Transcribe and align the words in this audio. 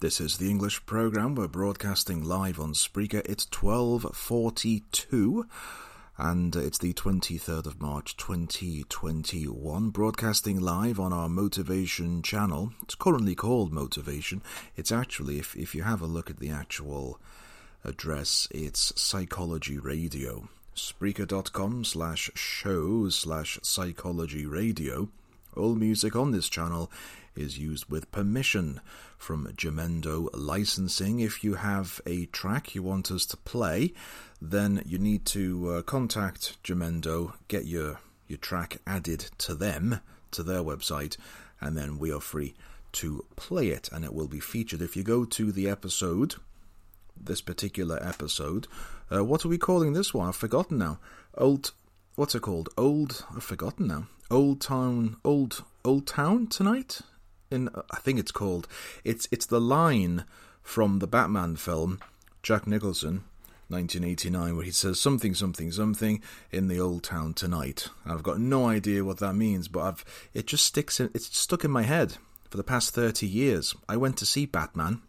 This 0.00 0.18
is 0.18 0.38
the 0.38 0.48
English 0.48 0.86
program. 0.86 1.34
We're 1.34 1.46
broadcasting 1.46 2.24
live 2.24 2.58
on 2.58 2.72
Spreaker. 2.72 3.20
It's 3.26 3.44
12:42 3.44 5.44
and 6.16 6.56
it's 6.56 6.78
the 6.78 6.94
23rd 6.94 7.66
of 7.66 7.82
March 7.82 8.16
2021 8.16 9.90
broadcasting 9.90 10.58
live 10.58 10.98
on 10.98 11.12
our 11.12 11.28
motivation 11.28 12.22
channel. 12.22 12.72
It's 12.82 12.94
currently 12.94 13.34
called 13.34 13.74
Motivation. 13.74 14.40
It's 14.74 14.90
actually 14.90 15.38
if 15.38 15.54
if 15.54 15.74
you 15.74 15.82
have 15.82 16.00
a 16.00 16.06
look 16.06 16.30
at 16.30 16.38
the 16.38 16.48
actual 16.48 17.20
address, 17.84 18.48
it's 18.50 18.98
Psychology 18.98 19.78
Radio. 19.78 20.48
Spreaker.com 20.74 21.84
slash 21.84 22.30
show 22.34 23.10
slash 23.10 23.58
psychology 23.62 24.46
radio. 24.46 25.10
All 25.56 25.74
music 25.74 26.14
on 26.14 26.30
this 26.30 26.48
channel 26.48 26.90
is 27.34 27.58
used 27.58 27.90
with 27.90 28.12
permission 28.12 28.80
from 29.18 29.52
Jamendo 29.56 30.28
Licensing. 30.32 31.20
If 31.20 31.42
you 31.42 31.54
have 31.54 32.00
a 32.06 32.26
track 32.26 32.74
you 32.74 32.82
want 32.82 33.10
us 33.10 33.26
to 33.26 33.36
play, 33.36 33.92
then 34.40 34.82
you 34.86 34.98
need 34.98 35.24
to 35.26 35.70
uh, 35.70 35.82
contact 35.82 36.62
Jamendo, 36.62 37.34
get 37.48 37.66
your, 37.66 37.98
your 38.28 38.38
track 38.38 38.78
added 38.86 39.30
to 39.38 39.54
them, 39.54 40.00
to 40.30 40.42
their 40.42 40.62
website, 40.62 41.16
and 41.60 41.76
then 41.76 41.98
we 41.98 42.12
are 42.12 42.20
free 42.20 42.54
to 42.92 43.24
play 43.36 43.68
it 43.68 43.88
and 43.92 44.04
it 44.04 44.14
will 44.14 44.28
be 44.28 44.40
featured. 44.40 44.82
If 44.82 44.96
you 44.96 45.02
go 45.02 45.24
to 45.24 45.52
the 45.52 45.68
episode, 45.68 46.36
this 47.20 47.40
particular 47.40 48.02
episode, 48.02 48.66
uh, 49.12 49.24
what 49.24 49.44
are 49.44 49.48
we 49.48 49.58
calling 49.58 49.92
this 49.92 50.14
one? 50.14 50.28
I've 50.28 50.36
forgotten 50.36 50.78
now. 50.78 50.98
Old, 51.36 51.72
what's 52.20 52.34
it 52.34 52.42
called? 52.42 52.68
Old, 52.76 53.24
I've 53.34 53.42
forgotten 53.42 53.86
now. 53.86 54.06
Old 54.30 54.60
Town, 54.60 55.16
Old, 55.24 55.64
Old 55.86 56.06
Town 56.06 56.46
tonight? 56.46 57.00
in 57.50 57.70
I 57.90 57.96
think 57.96 58.20
it's 58.20 58.30
called 58.30 58.68
it's 59.02 59.26
it's 59.32 59.46
the 59.46 59.60
line 59.60 60.24
from 60.62 61.00
the 61.00 61.08
Batman 61.08 61.56
film 61.56 61.98
Jack 62.44 62.64
Nicholson 62.66 63.24
1989 63.68 64.54
where 64.54 64.64
he 64.64 64.70
says 64.70 65.00
something 65.00 65.34
something 65.34 65.72
something 65.72 66.22
in 66.52 66.68
the 66.68 66.78
old 66.78 67.02
town 67.02 67.34
tonight 67.34 67.88
I've 68.06 68.22
got 68.22 68.38
no 68.38 68.68
idea 68.68 69.02
what 69.02 69.18
that 69.18 69.34
means 69.34 69.66
but 69.66 69.80
I've 69.80 70.04
it 70.32 70.46
just 70.46 70.64
sticks 70.64 71.00
in 71.00 71.10
it's 71.12 71.36
stuck 71.36 71.64
in 71.64 71.72
my 71.72 71.82
head 71.82 72.18
for 72.48 72.56
the 72.56 72.62
past 72.62 72.94
30 72.94 73.26
years 73.26 73.74
I 73.88 73.96
went 73.96 74.16
to 74.18 74.26
see 74.26 74.46
Batman 74.46 75.02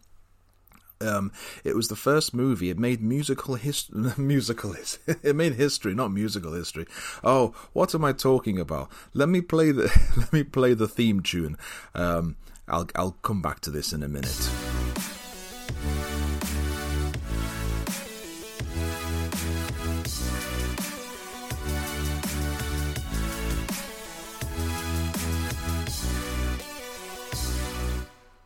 um, 1.02 1.32
it 1.64 1.74
was 1.74 1.88
the 1.88 1.96
first 1.96 2.34
movie. 2.34 2.70
It 2.70 2.78
made 2.78 3.02
musical 3.02 3.54
history. 3.56 4.12
musical 4.16 4.74
It 5.22 5.36
made 5.36 5.54
history, 5.54 5.94
not 5.94 6.12
musical 6.12 6.54
history. 6.54 6.86
Oh, 7.22 7.54
what 7.72 7.94
am 7.94 8.04
I 8.04 8.12
talking 8.12 8.58
about? 8.58 8.90
Let 9.14 9.28
me 9.28 9.40
play 9.40 9.72
the. 9.72 9.90
let 10.16 10.32
me 10.32 10.42
play 10.42 10.74
the 10.74 10.88
theme 10.88 11.20
tune. 11.20 11.56
Um, 11.94 12.36
I'll 12.68 12.88
I'll 12.94 13.16
come 13.22 13.42
back 13.42 13.60
to 13.60 13.70
this 13.70 13.92
in 13.92 14.02
a 14.02 14.08
minute. 14.08 14.71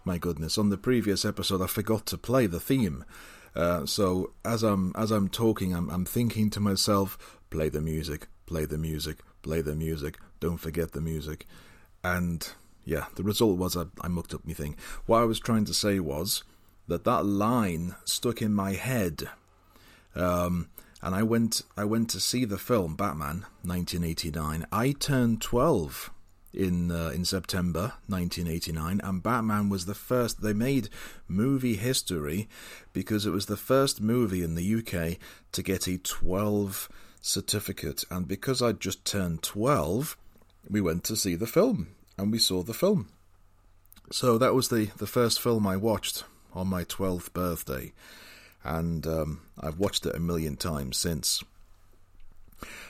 My 0.06 0.18
goodness, 0.18 0.56
on 0.56 0.70
the 0.70 0.78
previous 0.78 1.24
episode 1.24 1.60
I 1.60 1.66
forgot 1.66 2.06
to 2.06 2.16
play 2.16 2.46
the 2.46 2.60
theme. 2.60 3.04
Uh, 3.56 3.84
so 3.86 4.32
as 4.44 4.62
I'm 4.62 4.92
as 4.94 5.10
I'm 5.10 5.28
talking, 5.28 5.74
I'm 5.74 5.90
I'm 5.90 6.04
thinking 6.04 6.48
to 6.50 6.60
myself, 6.60 7.40
play 7.50 7.68
the 7.68 7.80
music, 7.80 8.28
play 8.46 8.66
the 8.66 8.78
music, 8.78 9.18
play 9.42 9.62
the 9.62 9.74
music. 9.74 10.18
Don't 10.38 10.58
forget 10.58 10.92
the 10.92 11.00
music. 11.00 11.44
And 12.04 12.48
yeah, 12.84 13.06
the 13.16 13.24
result 13.24 13.58
was 13.58 13.76
I, 13.76 13.86
I 14.00 14.06
mucked 14.06 14.32
up 14.32 14.46
my 14.46 14.54
thing. 14.54 14.76
What 15.06 15.22
I 15.22 15.24
was 15.24 15.40
trying 15.40 15.64
to 15.64 15.74
say 15.74 15.98
was 15.98 16.44
that 16.86 17.02
that 17.02 17.26
line 17.26 17.96
stuck 18.04 18.40
in 18.40 18.54
my 18.54 18.74
head. 18.74 19.28
Um, 20.14 20.68
and 21.02 21.16
I 21.16 21.24
went 21.24 21.62
I 21.76 21.84
went 21.84 22.10
to 22.10 22.20
see 22.20 22.44
the 22.44 22.58
film 22.58 22.94
Batman 22.94 23.44
1989. 23.64 24.66
I 24.70 24.92
turned 24.92 25.42
12 25.42 26.12
in 26.56 26.90
uh, 26.90 27.10
in 27.14 27.24
September 27.24 27.92
1989, 28.08 29.00
and 29.02 29.22
Batman 29.22 29.68
was 29.68 29.86
the 29.86 29.94
first. 29.94 30.42
They 30.42 30.52
made 30.52 30.88
movie 31.28 31.76
history 31.76 32.48
because 32.92 33.26
it 33.26 33.30
was 33.30 33.46
the 33.46 33.56
first 33.56 34.00
movie 34.00 34.42
in 34.42 34.54
the 34.54 34.74
UK 34.76 35.18
to 35.52 35.62
get 35.62 35.86
a 35.86 35.98
12 35.98 36.88
certificate, 37.20 38.04
and 38.10 38.26
because 38.26 38.62
I'd 38.62 38.80
just 38.80 39.04
turned 39.04 39.42
12, 39.42 40.16
we 40.68 40.80
went 40.80 41.04
to 41.04 41.16
see 41.16 41.34
the 41.34 41.46
film, 41.46 41.88
and 42.16 42.32
we 42.32 42.38
saw 42.38 42.62
the 42.62 42.74
film. 42.74 43.08
So 44.10 44.38
that 44.38 44.54
was 44.54 44.68
the 44.68 44.86
the 44.96 45.06
first 45.06 45.40
film 45.40 45.66
I 45.66 45.76
watched 45.76 46.24
on 46.54 46.68
my 46.68 46.84
12th 46.84 47.32
birthday, 47.32 47.92
and 48.64 49.06
um, 49.06 49.42
I've 49.60 49.78
watched 49.78 50.06
it 50.06 50.16
a 50.16 50.20
million 50.20 50.56
times 50.56 50.96
since. 50.96 51.44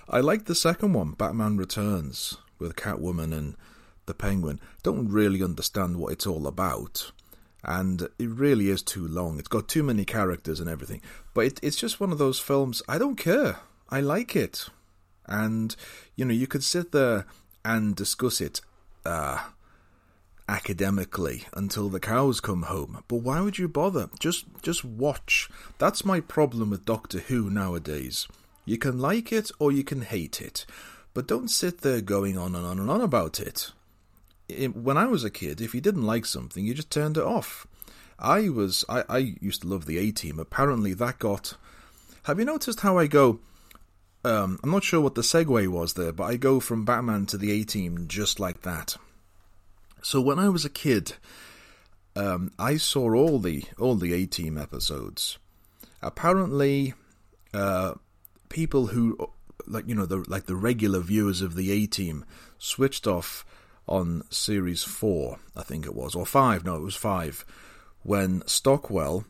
I 0.09 0.21
liked 0.21 0.47
the 0.47 0.55
second 0.55 0.93
one, 0.93 1.13
Batman 1.13 1.57
Returns 1.57 2.39
with 2.59 2.77
Catwoman 2.77 3.37
and 3.37 3.57
the 4.07 4.15
Penguin 4.15 4.61
don't 4.83 5.09
really 5.09 5.43
understand 5.43 5.97
what 5.97 6.13
it's 6.13 6.27
all 6.27 6.47
about. 6.47 7.13
And 7.63 8.03
it 8.19 8.29
really 8.29 8.69
is 8.69 8.83
too 8.83 9.07
long. 9.07 9.39
It's 9.39 9.49
got 9.49 9.69
too 9.69 9.83
many 9.83 10.05
characters 10.05 10.61
and 10.61 10.71
everything. 10.71 11.03
But 11.35 11.47
it, 11.47 11.61
it's 11.63 11.77
just 11.77 11.99
one 11.99 12.13
of 12.13 12.19
those 12.19 12.39
films. 12.39 12.83
I 12.89 12.99
don't 12.99 13.17
care. 13.17 13.57
I 13.89 14.01
like 14.01 14.37
it. 14.37 14.69
And, 15.27 15.75
you 16.15 16.25
know, 16.25 16.35
you 16.35 16.47
could 16.47 16.63
sit 16.63 16.93
there 16.93 17.27
and 17.65 17.97
discuss 17.97 18.41
it 18.41 18.61
uh, 19.05 19.41
academically 20.49 21.45
until 21.55 21.89
the 21.89 22.01
cows 22.01 22.41
come 22.41 22.63
home. 22.63 23.03
But 23.09 23.17
why 23.17 23.41
would 23.41 23.59
you 23.59 23.69
bother? 23.69 24.09
Just 24.21 24.47
just 24.63 24.85
watch. 24.85 25.49
That's 25.79 26.05
my 26.05 26.21
problem 26.21 26.71
with 26.71 26.85
Doctor 26.85 27.19
Who 27.19 27.51
nowadays. 27.51 28.29
You 28.65 28.79
can 28.79 28.99
like 28.99 29.33
it 29.33 29.51
or 29.59 29.73
you 29.73 29.85
can 29.85 30.03
hate 30.03 30.41
it. 30.41 30.67
But 31.17 31.27
don't 31.27 31.49
sit 31.49 31.81
there 31.81 32.03
going 32.03 32.37
on 32.37 32.55
and 32.55 32.67
on 32.67 32.79
and 32.79 32.91
on 32.91 33.01
about 33.01 33.41
it. 33.41 33.73
When 34.75 34.99
I 34.99 35.07
was 35.07 35.25
a 35.25 35.31
kid, 35.31 35.63
if 35.63 35.75
you 35.75 35.81
didn't 35.81 36.05
like 36.05 36.27
something, 36.27 36.63
you 36.63 36.75
just 36.75 36.91
turned 36.91 37.17
it 37.17 37.25
off. 37.25 37.67
I 38.19 38.51
was 38.51 38.85
I, 38.87 39.03
I 39.09 39.19
used 39.41 39.63
to 39.63 39.69
love 39.69 39.87
the 39.87 39.97
A 39.97 40.11
Team. 40.11 40.39
Apparently, 40.39 40.93
that 40.93 41.19
got. 41.19 41.55
Have 42.25 42.39
you 42.39 42.45
noticed 42.45 42.81
how 42.81 42.99
I 42.99 43.07
go? 43.07 43.41
Um, 44.27 44.59
I'm 44.63 44.71
not 44.71 44.85
sure 44.85 45.01
what 45.01 45.15
the 45.15 45.23
segue 45.23 45.67
was 45.69 45.95
there, 45.95 46.13
but 46.13 46.25
I 46.25 46.37
go 46.37 46.61
from 46.61 46.85
Batman 46.85 47.25
to 47.27 47.39
the 47.39 47.51
A 47.51 47.65
Team 47.65 48.09
just 48.09 48.39
like 48.39 48.61
that. 48.61 48.97
So 50.03 50.21
when 50.21 50.39
I 50.39 50.51
was 50.51 50.67
a 50.67 50.71
kid, 50.71 51.15
um, 52.15 52.53
I 52.59 52.77
saw 52.77 53.15
all 53.15 53.39
the 53.39 53.65
all 53.79 53.95
the 53.95 54.13
A 54.13 54.27
Team 54.27 54.59
episodes. 54.59 55.39
Apparently, 56.03 56.93
uh, 57.55 57.95
people 58.51 58.89
who 58.89 59.31
like 59.67 59.89
you 59.89 59.95
know 59.95 60.07
the 60.07 60.25
like 60.29 60.47
the 60.47 60.57
regular 60.57 61.01
viewers 61.01 61.41
of 61.43 61.55
the 61.55 61.71
A 61.73 61.87
Team 61.87 62.25
switched 62.59 63.07
off 63.07 63.45
on 63.89 64.23
series 64.31 64.83
four, 64.83 65.39
I 65.55 65.63
think 65.63 65.87
it 65.87 65.95
was, 65.95 66.15
or 66.15 66.27
five. 66.27 66.65
No, 66.65 66.77
it 66.77 66.83
was 66.83 66.97
five, 66.97 67.45
when 68.03 68.43
Stockwell 68.47 69.25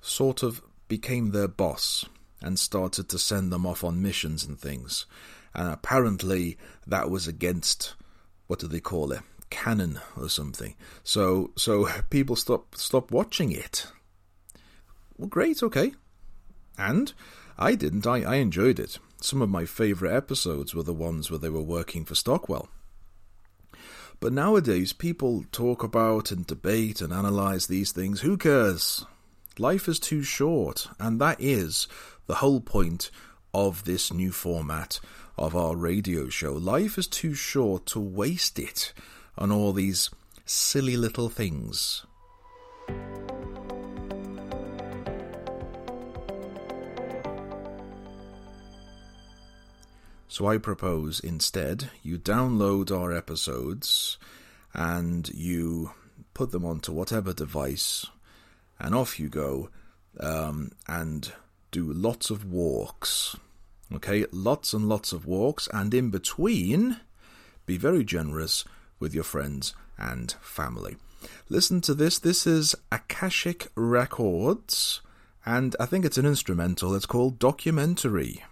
sort 0.00 0.42
of 0.42 0.62
became 0.88 1.30
their 1.30 1.48
boss 1.48 2.04
and 2.40 2.58
started 2.58 3.08
to 3.08 3.18
send 3.18 3.50
them 3.52 3.66
off 3.66 3.82
on 3.82 4.02
missions 4.02 4.44
and 4.44 4.58
things. 4.58 5.06
And 5.54 5.68
apparently 5.68 6.58
that 6.86 7.10
was 7.10 7.26
against 7.26 7.94
what 8.46 8.60
do 8.60 8.68
they 8.68 8.80
call 8.80 9.10
it? 9.12 9.20
Canon 9.50 10.00
or 10.16 10.28
something. 10.28 10.74
So 11.02 11.50
so 11.56 11.88
people 12.10 12.36
stopped 12.36 12.78
stopped 12.78 13.10
watching 13.10 13.52
it. 13.52 13.86
Well 15.16 15.28
great, 15.28 15.62
okay. 15.62 15.92
And 16.78 17.12
I 17.58 17.74
didn't. 17.74 18.06
I, 18.06 18.22
I 18.22 18.34
enjoyed 18.36 18.78
it. 18.78 18.98
Some 19.20 19.42
of 19.42 19.48
my 19.48 19.64
favourite 19.64 20.14
episodes 20.14 20.74
were 20.74 20.82
the 20.82 20.92
ones 20.92 21.30
where 21.30 21.38
they 21.38 21.48
were 21.48 21.60
working 21.60 22.04
for 22.04 22.14
Stockwell. 22.14 22.68
But 24.20 24.32
nowadays, 24.32 24.92
people 24.92 25.44
talk 25.52 25.82
about 25.82 26.30
and 26.30 26.46
debate 26.46 27.00
and 27.00 27.12
analyse 27.12 27.66
these 27.66 27.92
things. 27.92 28.20
Who 28.20 28.36
cares? 28.36 29.04
Life 29.58 29.88
is 29.88 29.98
too 29.98 30.22
short, 30.22 30.88
and 30.98 31.20
that 31.20 31.40
is 31.40 31.88
the 32.26 32.36
whole 32.36 32.60
point 32.60 33.10
of 33.52 33.84
this 33.84 34.12
new 34.12 34.32
format 34.32 35.00
of 35.38 35.56
our 35.56 35.76
radio 35.76 36.28
show. 36.28 36.52
Life 36.52 36.98
is 36.98 37.06
too 37.06 37.34
short 37.34 37.86
to 37.86 38.00
waste 38.00 38.58
it 38.58 38.92
on 39.38 39.50
all 39.50 39.72
these 39.72 40.10
silly 40.44 40.96
little 40.96 41.28
things. 41.28 42.04
So 50.28 50.46
I 50.46 50.58
propose 50.58 51.20
instead 51.20 51.90
you 52.02 52.18
download 52.18 52.90
our 52.90 53.12
episodes 53.12 54.18
and 54.74 55.28
you 55.30 55.92
put 56.34 56.50
them 56.50 56.64
onto 56.64 56.92
whatever 56.92 57.32
device, 57.32 58.06
and 58.78 58.94
off 58.94 59.18
you 59.18 59.28
go 59.28 59.70
um, 60.20 60.72
and 60.86 61.32
do 61.70 61.90
lots 61.90 62.28
of 62.28 62.44
walks. 62.44 63.36
Okay, 63.94 64.26
lots 64.32 64.74
and 64.74 64.88
lots 64.88 65.12
of 65.12 65.26
walks, 65.26 65.68
and 65.72 65.94
in 65.94 66.10
between, 66.10 67.00
be 67.64 67.78
very 67.78 68.04
generous 68.04 68.64
with 68.98 69.14
your 69.14 69.24
friends 69.24 69.74
and 69.96 70.34
family. 70.42 70.96
Listen 71.48 71.80
to 71.80 71.94
this. 71.94 72.18
This 72.18 72.46
is 72.46 72.74
Akashic 72.92 73.68
Records, 73.74 75.00
and 75.46 75.74
I 75.80 75.86
think 75.86 76.04
it's 76.04 76.18
an 76.18 76.26
instrumental. 76.26 76.94
It's 76.94 77.06
called 77.06 77.38
Documentary. 77.38 78.44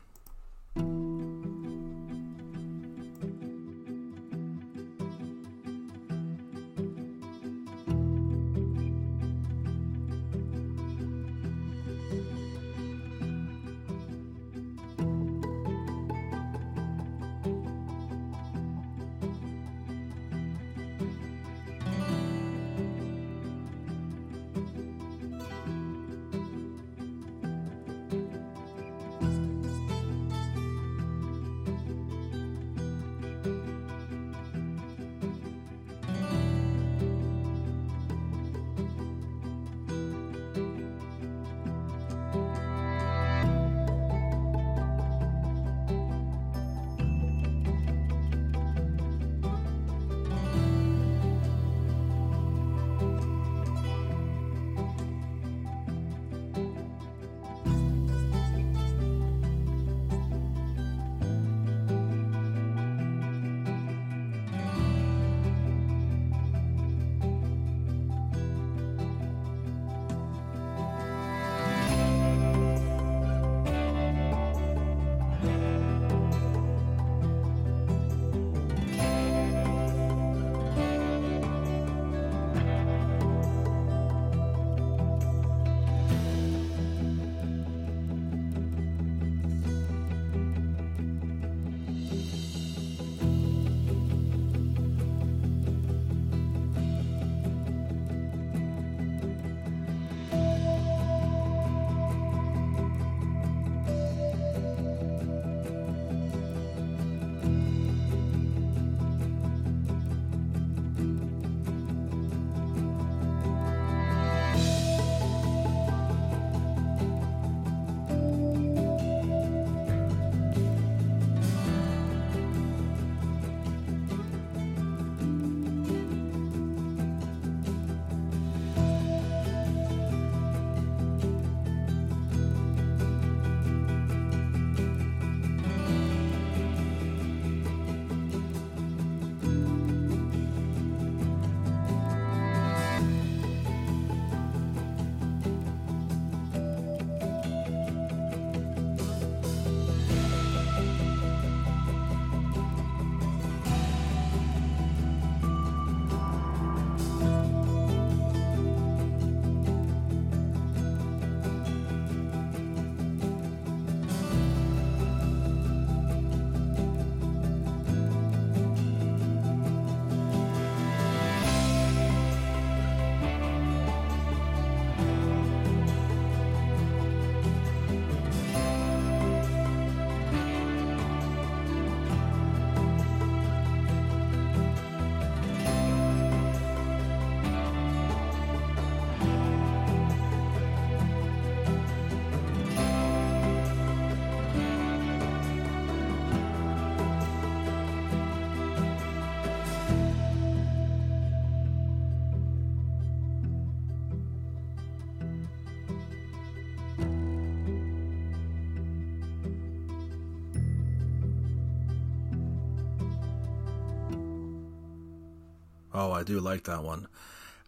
Oh, 216.05 216.13
I 216.13 216.23
do 216.23 216.39
like 216.39 216.65
that 216.65 216.85
one. 216.85 217.09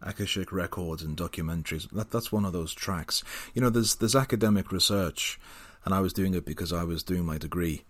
Akashic 0.03 0.53
records 0.53 1.03
and 1.03 1.17
documentaries. 1.17 1.89
That 1.91 2.11
that's 2.11 2.31
one 2.31 2.45
of 2.45 2.53
those 2.53 2.75
tracks. 2.75 3.25
You 3.55 3.63
know, 3.63 3.71
there's 3.71 3.95
there's 3.95 4.15
academic 4.15 4.71
research, 4.71 5.41
and 5.87 5.95
I 5.95 6.01
was 6.01 6.13
doing 6.13 6.35
it 6.35 6.45
because 6.45 6.71
I 6.71 6.85
was 6.85 7.03
doing 7.03 7.25
my 7.25 7.39
degree 7.39 7.85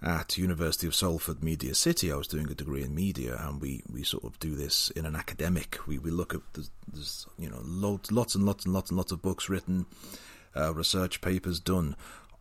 at 0.00 0.38
University 0.38 0.86
of 0.86 0.94
Salford 0.94 1.42
Media 1.42 1.74
City. 1.74 2.10
I 2.10 2.16
was 2.16 2.28
doing 2.28 2.48
a 2.50 2.54
degree 2.54 2.82
in 2.82 2.94
media, 2.94 3.36
and 3.38 3.60
we, 3.60 3.82
we 3.92 4.02
sort 4.02 4.24
of 4.24 4.38
do 4.40 4.54
this 4.54 4.88
in 4.92 5.04
an 5.04 5.14
academic. 5.14 5.78
We 5.86 5.98
we 5.98 6.10
look 6.10 6.32
at 6.34 6.40
there's, 6.54 6.70
there's 6.90 7.26
you 7.38 7.50
know 7.50 7.60
lots 7.62 8.10
lots 8.10 8.34
and 8.34 8.46
lots 8.46 8.64
and 8.64 8.72
lots 8.72 8.90
and 8.90 8.96
lots 8.96 9.12
of 9.12 9.20
books 9.20 9.50
written, 9.50 9.84
uh, 10.56 10.72
research 10.72 11.20
papers 11.20 11.60
done 11.60 11.94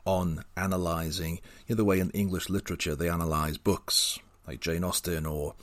on 0.06 0.46
analysing 0.56 1.42
you 1.68 1.76
know, 1.76 1.76
the 1.76 1.84
way 1.84 2.00
in 2.00 2.10
English 2.12 2.48
literature 2.48 2.96
they 2.96 3.10
analyse 3.10 3.58
books 3.58 4.18
like 4.48 4.62
Jane 4.62 4.86
Austen 4.86 5.26
or 5.26 5.56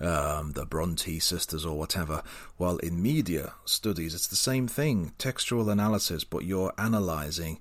um, 0.00 0.52
the 0.52 0.66
Bronte 0.66 1.18
sisters 1.18 1.64
or 1.64 1.78
whatever. 1.78 2.22
While 2.56 2.78
in 2.78 3.02
media 3.02 3.54
studies, 3.64 4.14
it's 4.14 4.26
the 4.26 4.36
same 4.36 4.68
thing 4.68 5.12
textual 5.18 5.70
analysis, 5.70 6.24
but 6.24 6.44
you're 6.44 6.72
analyzing 6.78 7.58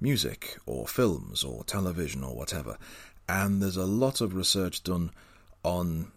music 0.00 0.58
or 0.66 0.86
films 0.86 1.42
or 1.44 1.64
television 1.64 2.22
or 2.22 2.34
whatever. 2.34 2.76
And 3.28 3.62
there's 3.62 3.76
a 3.76 3.86
lot 3.86 4.20
of 4.20 4.34
research 4.34 4.82
done 4.82 5.10
on 5.62 6.12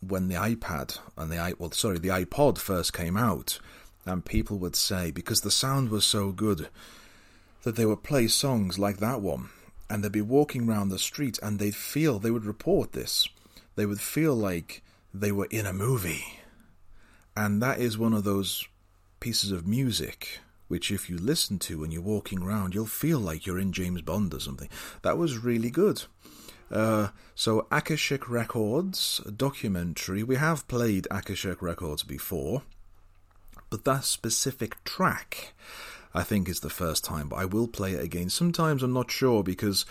when 0.00 0.28
the 0.28 0.34
iPad 0.34 0.98
and 1.16 1.30
the 1.30 1.38
i 1.38 1.54
well, 1.58 1.70
sorry, 1.72 1.98
the 1.98 2.08
iPod 2.08 2.58
first 2.58 2.92
came 2.92 3.16
out, 3.16 3.58
and 4.04 4.24
people 4.24 4.58
would 4.58 4.76
say 4.76 5.10
because 5.10 5.40
the 5.40 5.50
sound 5.50 5.88
was 5.88 6.04
so 6.04 6.30
good 6.30 6.68
that 7.62 7.76
they 7.76 7.86
would 7.86 8.02
play 8.02 8.26
songs 8.26 8.78
like 8.78 8.98
that 8.98 9.20
one, 9.20 9.48
and 9.88 10.04
they'd 10.04 10.12
be 10.12 10.20
walking 10.20 10.68
around 10.68 10.90
the 10.90 10.98
street 10.98 11.38
and 11.42 11.58
they'd 11.58 11.74
feel 11.74 12.18
they 12.18 12.30
would 12.30 12.44
report 12.44 12.92
this. 12.92 13.28
They 13.76 13.86
would 13.86 14.00
feel 14.00 14.34
like 14.34 14.82
they 15.14 15.32
were 15.32 15.48
in 15.50 15.64
a 15.64 15.72
movie. 15.72 16.40
And 17.36 17.62
that 17.62 17.78
is 17.80 17.96
one 17.96 18.12
of 18.12 18.24
those 18.24 18.66
pieces 19.20 19.52
of 19.52 19.66
music 19.66 20.40
which, 20.66 20.90
if 20.90 21.10
you 21.10 21.18
listen 21.18 21.58
to 21.58 21.78
when 21.80 21.90
you're 21.90 22.02
walking 22.02 22.42
around, 22.42 22.74
you'll 22.74 22.86
feel 22.86 23.18
like 23.18 23.44
you're 23.46 23.58
in 23.58 23.72
James 23.72 24.00
Bond 24.00 24.32
or 24.32 24.40
something. 24.40 24.68
That 25.02 25.18
was 25.18 25.36
really 25.38 25.70
good. 25.70 26.04
Uh, 26.70 27.08
so, 27.34 27.66
Akashic 27.70 28.28
Records 28.30 29.20
documentary. 29.36 30.22
We 30.22 30.36
have 30.36 30.66
played 30.66 31.06
Akashic 31.10 31.60
Records 31.60 32.02
before. 32.02 32.62
but 33.70 33.84
that 33.84 34.04
specific 34.04 34.82
track, 34.84 35.52
I 36.14 36.22
think, 36.22 36.48
is 36.48 36.60
the 36.60 36.70
first 36.70 37.04
time. 37.04 37.28
But 37.28 37.36
I 37.36 37.44
will 37.44 37.68
play 37.68 37.92
it 37.92 38.02
again. 38.02 38.30
Sometimes 38.30 38.82
I'm 38.82 38.92
not 38.92 39.10
sure 39.10 39.42
because 39.42 39.84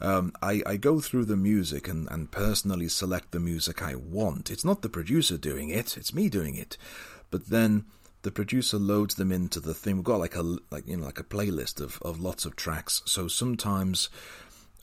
um, 0.00 0.32
I, 0.40 0.62
I 0.64 0.76
go 0.76 1.00
through 1.00 1.24
the 1.24 1.36
music 1.36 1.88
and, 1.88 2.08
and 2.10 2.30
personally 2.30 2.88
select 2.88 3.32
the 3.32 3.40
music 3.40 3.82
I 3.82 3.94
want. 3.94 4.50
It's 4.50 4.64
not 4.64 4.82
the 4.82 4.88
producer 4.88 5.36
doing 5.36 5.70
it; 5.70 5.96
it's 5.96 6.14
me 6.14 6.28
doing 6.28 6.54
it. 6.54 6.76
But 7.30 7.46
then 7.46 7.84
the 8.22 8.30
producer 8.30 8.78
loads 8.78 9.14
them 9.16 9.32
into 9.32 9.60
the 9.60 9.74
thing. 9.74 9.96
We've 9.96 10.04
got 10.04 10.20
like 10.20 10.36
a 10.36 10.42
like 10.70 10.86
you 10.86 10.96
know 10.96 11.06
like 11.06 11.20
a 11.20 11.24
playlist 11.24 11.80
of, 11.80 12.00
of 12.02 12.20
lots 12.20 12.44
of 12.44 12.56
tracks. 12.56 13.02
So 13.06 13.28
sometimes 13.28 14.08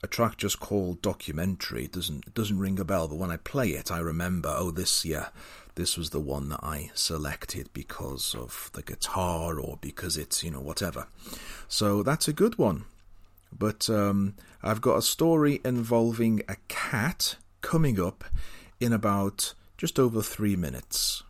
a 0.03 0.07
track 0.07 0.37
just 0.37 0.59
called 0.59 1.01
documentary 1.01 1.87
doesn't 1.87 2.33
doesn't 2.33 2.59
ring 2.59 2.79
a 2.79 2.85
bell, 2.85 3.07
but 3.07 3.17
when 3.17 3.31
I 3.31 3.37
play 3.37 3.69
it, 3.69 3.91
I 3.91 3.99
remember. 3.99 4.53
Oh, 4.55 4.71
this 4.71 5.05
yeah, 5.05 5.29
this 5.75 5.97
was 5.97 6.09
the 6.11 6.19
one 6.19 6.49
that 6.49 6.61
I 6.63 6.91
selected 6.93 7.69
because 7.73 8.35
of 8.35 8.69
the 8.73 8.83
guitar 8.83 9.59
or 9.59 9.77
because 9.81 10.17
it's 10.17 10.43
you 10.43 10.51
know 10.51 10.61
whatever. 10.61 11.07
So 11.67 12.03
that's 12.03 12.27
a 12.27 12.33
good 12.33 12.57
one. 12.57 12.85
But 13.57 13.89
um, 13.89 14.35
I've 14.61 14.81
got 14.81 14.97
a 14.97 15.01
story 15.01 15.61
involving 15.63 16.41
a 16.47 16.55
cat 16.67 17.37
coming 17.61 17.99
up 17.99 18.23
in 18.79 18.91
about 18.93 19.53
just 19.77 19.99
over 19.99 20.21
three 20.21 20.55
minutes. 20.55 21.23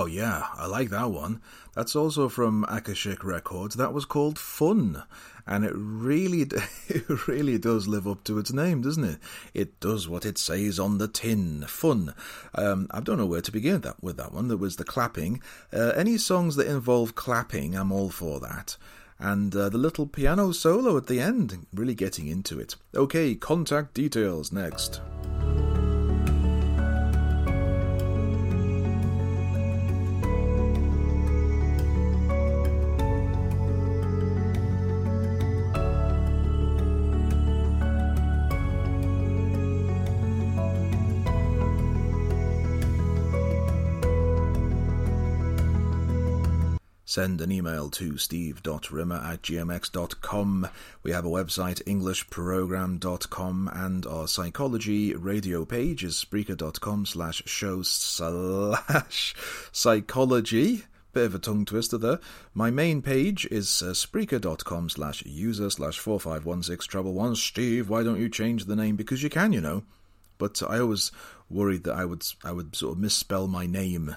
Oh, 0.00 0.06
yeah, 0.06 0.46
I 0.54 0.64
like 0.64 0.88
that 0.88 1.10
one. 1.10 1.42
That's 1.74 1.94
also 1.94 2.30
from 2.30 2.64
Akashic 2.70 3.22
Records. 3.22 3.74
That 3.74 3.92
was 3.92 4.06
called 4.06 4.38
Fun. 4.38 5.02
And 5.46 5.62
it 5.62 5.74
really, 5.74 6.40
it 6.88 7.28
really 7.28 7.58
does 7.58 7.86
live 7.86 8.08
up 8.08 8.24
to 8.24 8.38
its 8.38 8.50
name, 8.50 8.80
doesn't 8.80 9.04
it? 9.04 9.18
It 9.52 9.78
does 9.78 10.08
what 10.08 10.24
it 10.24 10.38
says 10.38 10.78
on 10.78 10.96
the 10.96 11.06
tin. 11.06 11.66
Fun. 11.68 12.14
Um, 12.54 12.86
I 12.92 13.00
don't 13.00 13.18
know 13.18 13.26
where 13.26 13.42
to 13.42 13.52
begin 13.52 13.82
that, 13.82 14.02
with 14.02 14.16
that 14.16 14.32
one. 14.32 14.48
There 14.48 14.56
was 14.56 14.76
the 14.76 14.84
clapping. 14.84 15.42
Uh, 15.70 15.92
any 15.94 16.16
songs 16.16 16.56
that 16.56 16.66
involve 16.66 17.14
clapping, 17.14 17.76
I'm 17.76 17.92
all 17.92 18.08
for 18.08 18.40
that 18.40 18.78
and 19.22 19.54
uh, 19.54 19.68
the 19.68 19.76
little 19.76 20.06
piano 20.06 20.50
solo 20.50 20.96
at 20.96 21.06
the 21.08 21.20
end, 21.20 21.66
really 21.74 21.94
getting 21.94 22.26
into 22.26 22.58
it. 22.58 22.74
Okay, 22.94 23.34
contact 23.34 23.92
details 23.92 24.50
next. 24.50 25.02
Send 47.10 47.40
an 47.40 47.50
email 47.50 47.90
to 47.90 48.16
steve.rimmer 48.16 49.16
at 49.16 49.42
gmx.com. 49.42 50.68
We 51.02 51.10
have 51.10 51.24
a 51.24 51.28
website, 51.28 51.82
englishprogram.com, 51.82 53.70
and 53.74 54.06
our 54.06 54.28
psychology 54.28 55.14
radio 55.16 55.64
page 55.64 56.04
is 56.04 56.14
spreaker.com 56.14 57.06
slash 57.06 57.42
show 57.46 57.82
slash 57.82 59.34
psychology. 59.72 60.84
Bit 61.12 61.24
of 61.24 61.34
a 61.34 61.40
tongue 61.40 61.64
twister 61.64 61.98
there. 61.98 62.20
My 62.54 62.70
main 62.70 63.02
page 63.02 63.44
is 63.50 63.82
uh, 63.82 63.86
spreaker.com 63.86 64.90
slash 64.90 65.24
user 65.26 65.68
slash 65.68 65.98
4516 65.98 66.88
trouble 66.88 67.14
one. 67.14 67.34
Steve, 67.34 67.88
why 67.88 68.04
don't 68.04 68.20
you 68.20 68.28
change 68.28 68.66
the 68.66 68.76
name? 68.76 68.94
Because 68.94 69.20
you 69.24 69.30
can, 69.30 69.52
you 69.52 69.60
know. 69.60 69.82
but 70.38 70.62
I 70.62 70.78
always 70.78 71.10
worried 71.48 71.82
that 71.84 71.94
I 71.94 72.04
would 72.04 72.24
I 72.44 72.52
would 72.52 72.74
sort 72.74 72.92
of 72.94 72.98
misspell 72.98 73.48
my 73.48 73.66
name, 73.66 74.16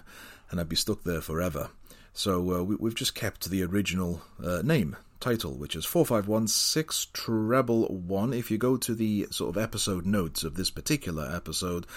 and 0.51 0.59
I'd 0.59 0.69
be 0.69 0.75
stuck 0.75 1.03
there 1.03 1.21
forever. 1.21 1.69
So 2.13 2.59
uh, 2.59 2.63
we, 2.63 2.89
have 2.89 2.95
just 2.95 3.15
kept 3.15 3.49
the 3.49 3.63
original 3.63 4.21
uh, 4.43 4.61
name 4.63 4.95
title, 5.19 5.53
which 5.53 5.75
is 5.75 5.85
four 5.85 6.05
five 6.05 6.27
one 6.27 6.47
six 6.47 7.07
treble 7.11 7.87
one. 7.87 8.33
If 8.33 8.51
you 8.51 8.57
go 8.57 8.77
to 8.77 8.93
the 8.93 9.27
sort 9.31 9.55
of 9.55 9.61
episode 9.61 10.05
notes 10.05 10.43
of 10.43 10.55
this 10.55 10.69
particular 10.69 11.29
episode, 11.33 11.87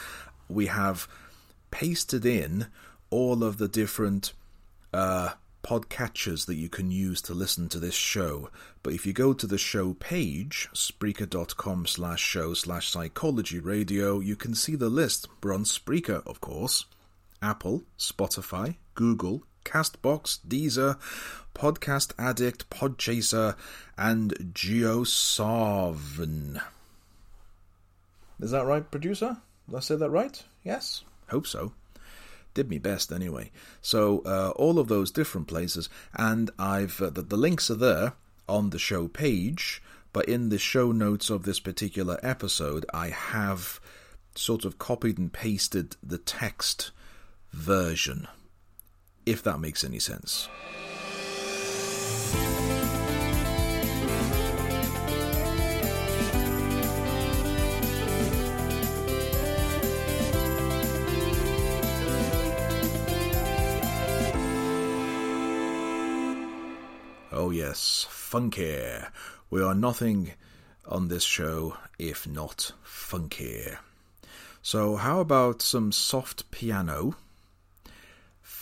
we 0.48 0.66
have 0.66 1.06
pasted 1.70 2.24
in 2.24 2.68
all 3.10 3.44
of 3.44 3.58
the 3.58 3.68
different 3.68 4.32
uh, 4.92 5.30
podcatchers 5.62 6.46
that 6.46 6.54
you 6.54 6.68
can 6.68 6.90
use 6.90 7.20
to 7.22 7.34
listen 7.34 7.68
to 7.68 7.78
this 7.78 7.94
show. 7.94 8.48
But 8.82 8.94
if 8.94 9.04
you 9.04 9.12
go 9.12 9.32
to 9.34 9.46
the 9.46 9.58
show 9.58 9.94
page, 9.94 10.68
Spreaker.com 10.72 11.86
slash 11.86 12.22
show 12.22 12.54
slash 12.54 12.88
psychology 12.88 13.58
radio, 13.58 14.20
you 14.20 14.36
can 14.36 14.54
see 14.54 14.76
the 14.76 14.88
list. 14.88 15.28
We're 15.42 15.54
on 15.54 15.64
Spreaker, 15.64 16.26
of 16.26 16.40
course, 16.40 16.86
Apple, 17.42 17.82
Spotify, 17.98 18.76
Google, 18.94 19.42
Castbox, 19.66 20.38
Deezer, 20.46 20.96
Podcast 21.54 22.12
Addict, 22.18 22.70
Podchaser, 22.70 23.56
and 23.98 24.32
JioSaavn. 24.54 25.92
Is 28.40 28.50
that 28.52 28.66
right, 28.66 28.90
producer? 28.90 29.36
Did 29.68 29.76
I 29.76 29.80
say 29.80 29.96
that 29.96 30.10
right? 30.10 30.42
Yes? 30.64 31.02
Hope 31.28 31.46
so 31.46 31.72
did 32.56 32.68
me 32.70 32.78
best 32.78 33.12
anyway. 33.12 33.52
So 33.82 34.22
uh, 34.24 34.52
all 34.56 34.78
of 34.78 34.88
those 34.88 35.12
different 35.12 35.46
places, 35.46 35.88
and 36.14 36.50
I've 36.58 37.00
uh, 37.00 37.10
the, 37.10 37.22
the 37.22 37.36
links 37.36 37.70
are 37.70 37.76
there 37.76 38.14
on 38.48 38.70
the 38.70 38.78
show 38.78 39.06
page, 39.06 39.82
but 40.12 40.26
in 40.26 40.48
the 40.48 40.58
show 40.58 40.90
notes 40.90 41.28
of 41.28 41.42
this 41.42 41.60
particular 41.60 42.18
episode, 42.22 42.86
I 42.94 43.10
have 43.10 43.78
sort 44.34 44.64
of 44.64 44.78
copied 44.78 45.18
and 45.18 45.32
pasted 45.32 45.96
the 46.02 46.18
text 46.18 46.90
version, 47.52 48.26
if 49.26 49.42
that 49.42 49.60
makes 49.60 49.84
any 49.84 49.98
sense. 49.98 50.48
Oh, 67.38 67.50
yes, 67.50 68.06
funky. 68.08 68.80
We 69.50 69.62
are 69.62 69.74
nothing 69.74 70.32
on 70.88 71.08
this 71.08 71.22
show 71.22 71.76
if 71.98 72.26
not 72.26 72.72
funky. 72.82 73.66
So, 74.62 74.96
how 74.96 75.20
about 75.20 75.60
some 75.62 75.92
soft 75.92 76.50
piano? 76.50 77.14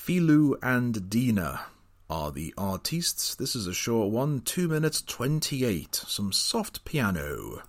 Philu 0.04 0.58
and 0.62 1.08
Dina 1.08 1.62
are 2.10 2.30
the 2.30 2.52
artists. 2.58 3.34
This 3.34 3.56
is 3.56 3.66
a 3.66 3.72
short 3.72 4.12
one, 4.12 4.40
2 4.40 4.68
minutes 4.68 5.00
28. 5.00 5.94
Some 5.94 6.30
soft 6.30 6.84
piano. 6.84 7.62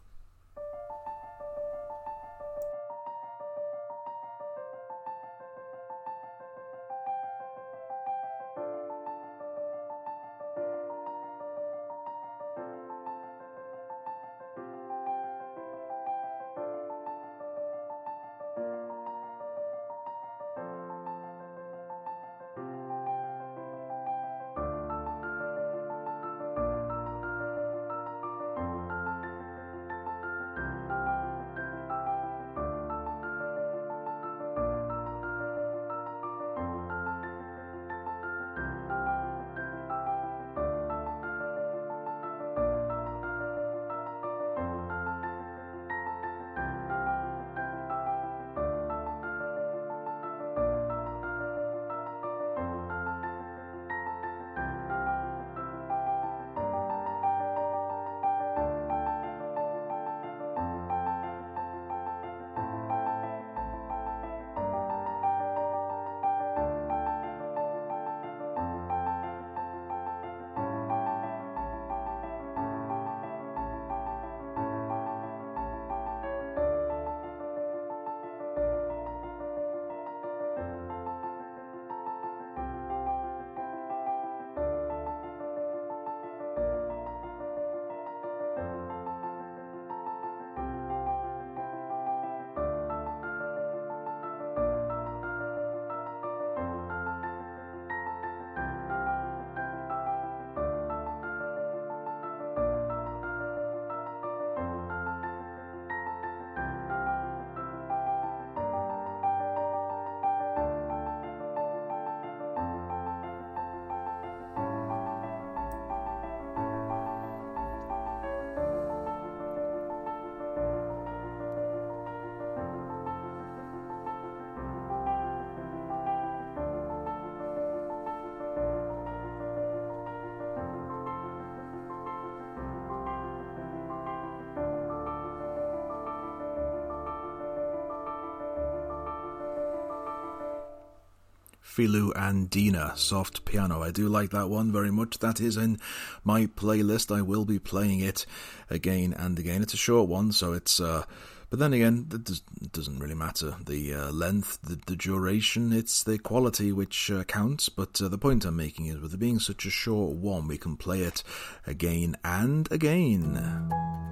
Philu 141.75 142.13
and 142.15 142.49
Dina, 142.49 142.93
soft 142.95 143.43
piano. 143.43 143.83
I 143.83 143.91
do 143.91 144.07
like 144.07 144.29
that 144.29 144.49
one 144.49 144.71
very 144.71 144.91
much. 144.91 145.19
That 145.19 145.41
is 145.41 145.57
in 145.57 145.77
my 146.23 146.45
playlist. 146.45 147.13
I 147.13 147.21
will 147.21 147.43
be 147.43 147.59
playing 147.59 147.99
it 147.99 148.25
again 148.69 149.13
and 149.13 149.38
again. 149.38 149.61
It's 149.61 149.73
a 149.73 149.77
short 149.77 150.07
one, 150.07 150.31
so 150.31 150.53
it's. 150.53 150.79
Uh, 150.79 151.03
but 151.49 151.59
then 151.59 151.73
again, 151.73 152.07
it 152.11 152.71
doesn't 152.71 152.99
really 152.99 153.13
matter 153.13 153.55
the 153.65 153.93
uh, 153.93 154.11
length, 154.11 154.59
the, 154.63 154.79
the, 154.88 154.95
duration. 154.95 155.71
It's 155.71 156.03
the 156.03 156.17
quality 156.17 156.71
which 156.71 157.11
uh, 157.11 157.23
counts. 157.25 157.69
But 157.69 158.01
uh, 158.01 158.07
the 158.07 158.17
point 158.17 158.45
I'm 158.45 158.55
making 158.55 158.88
is, 158.88 158.97
with 158.97 159.13
it 159.13 159.19
being 159.19 159.39
such 159.39 159.65
a 159.65 159.69
short 159.69 160.15
one, 160.15 160.47
we 160.47 160.57
can 160.57 160.77
play 160.77 161.01
it 161.01 161.23
again 161.67 162.15
and 162.23 162.71
again. 162.71 164.05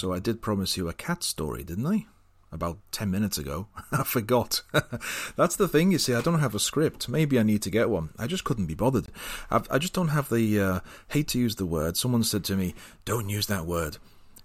So 0.00 0.14
I 0.14 0.18
did 0.18 0.40
promise 0.40 0.78
you 0.78 0.88
a 0.88 0.94
cat 0.94 1.22
story, 1.22 1.62
didn't 1.62 1.86
I? 1.86 2.06
About 2.50 2.78
10 2.90 3.10
minutes 3.10 3.36
ago. 3.36 3.68
I 3.92 4.02
forgot. 4.02 4.62
That's 5.36 5.56
the 5.56 5.68
thing, 5.68 5.92
you 5.92 5.98
see, 5.98 6.14
I 6.14 6.22
don't 6.22 6.40
have 6.40 6.54
a 6.54 6.58
script. 6.58 7.06
Maybe 7.06 7.38
I 7.38 7.42
need 7.42 7.60
to 7.62 7.70
get 7.70 7.90
one. 7.90 8.08
I 8.18 8.26
just 8.26 8.44
couldn't 8.44 8.64
be 8.64 8.74
bothered. 8.74 9.08
I've, 9.50 9.70
i 9.70 9.78
just 9.78 9.92
don't 9.92 10.08
have 10.08 10.30
the. 10.30 10.58
Uh, 10.58 10.80
hate 11.08 11.28
to 11.28 11.38
use 11.38 11.56
the 11.56 11.66
word. 11.66 11.98
Someone 11.98 12.24
said 12.24 12.44
to 12.44 12.56
me, 12.56 12.74
don't 13.04 13.28
use 13.28 13.46
that 13.48 13.66
word. 13.66 13.98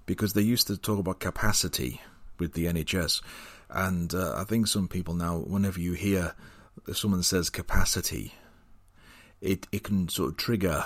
Because 0.06 0.34
they 0.34 0.42
used 0.42 0.68
to 0.68 0.78
talk 0.78 1.00
about 1.00 1.20
capacity 1.22 2.02
with 2.38 2.54
the 2.54 2.66
NHS. 2.66 3.22
And 3.70 4.14
uh, 4.14 4.36
I 4.36 4.44
think 4.44 4.68
some 4.68 4.90
people 4.90 5.14
now, 5.14 5.38
whenever 5.38 5.80
you 5.80 5.94
hear 5.94 6.36
someone 6.94 7.24
says 7.24 7.50
capacity, 7.50 8.34
it 9.42 9.68
it 9.72 9.84
can 9.84 10.10
sort 10.10 10.32
of 10.32 10.38
trigger 10.38 10.86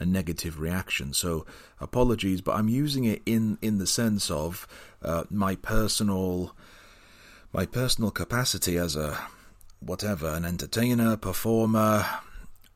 a 0.00 0.06
negative 0.06 0.58
reaction. 0.58 1.12
So 1.12 1.46
apologies, 1.78 2.40
but 2.40 2.56
I'm 2.56 2.68
using 2.68 3.04
it 3.04 3.22
in 3.26 3.58
in 3.62 3.78
the 3.78 3.86
sense 3.86 4.30
of 4.30 4.66
uh, 5.02 5.24
my 5.30 5.54
personal 5.54 6.56
my 7.52 7.66
personal 7.66 8.10
capacity 8.10 8.76
as 8.76 8.96
a 8.96 9.18
whatever 9.80 10.28
an 10.28 10.44
entertainer, 10.44 11.16
performer, 11.16 12.06